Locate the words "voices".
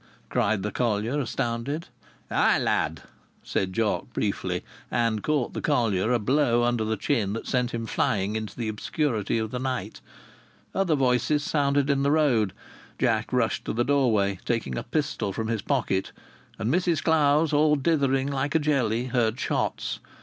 10.95-11.43